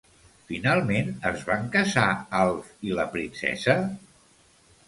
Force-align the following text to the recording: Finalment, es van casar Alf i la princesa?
Finalment, 0.51 1.11
es 1.31 1.43
van 1.51 1.69
casar 1.77 2.07
Alf 2.39 2.73
i 2.89 2.99
la 3.01 3.07
princesa? 3.15 3.77